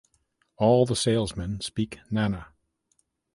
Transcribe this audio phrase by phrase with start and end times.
[0.57, 2.47] All the salesmen speak Nana.